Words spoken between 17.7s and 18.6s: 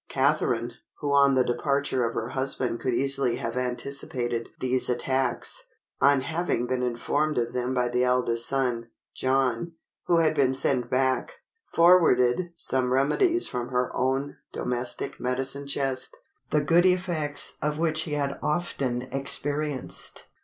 which he had